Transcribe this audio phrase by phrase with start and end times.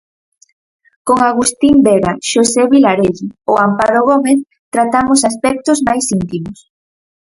[1.07, 4.39] Con Agustín Vega, Xosé Vilarelle ou Amparo Gómez
[4.75, 6.59] tratamos aspectos máis íntimos.